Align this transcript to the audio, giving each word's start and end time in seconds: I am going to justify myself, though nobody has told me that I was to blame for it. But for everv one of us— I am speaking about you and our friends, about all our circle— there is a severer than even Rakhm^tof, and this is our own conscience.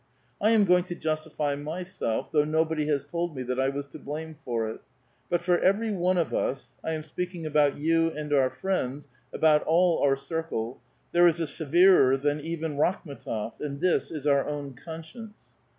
I 0.41 0.49
am 0.49 0.65
going 0.65 0.83
to 0.85 0.95
justify 0.95 1.55
myself, 1.55 2.31
though 2.31 2.43
nobody 2.43 2.87
has 2.87 3.05
told 3.05 3.35
me 3.35 3.43
that 3.43 3.59
I 3.59 3.69
was 3.69 3.85
to 3.89 3.99
blame 3.99 4.35
for 4.43 4.67
it. 4.67 4.81
But 5.29 5.41
for 5.43 5.59
everv 5.59 5.93
one 5.93 6.17
of 6.17 6.33
us— 6.33 6.75
I 6.83 6.93
am 6.93 7.03
speaking 7.03 7.45
about 7.45 7.77
you 7.77 8.09
and 8.09 8.33
our 8.33 8.49
friends, 8.49 9.09
about 9.31 9.61
all 9.65 9.99
our 9.99 10.15
circle— 10.15 10.81
there 11.11 11.27
is 11.27 11.39
a 11.39 11.45
severer 11.45 12.17
than 12.17 12.41
even 12.41 12.77
Rakhm^tof, 12.77 13.59
and 13.59 13.79
this 13.79 14.09
is 14.09 14.25
our 14.25 14.49
own 14.49 14.73
conscience. 14.73 15.53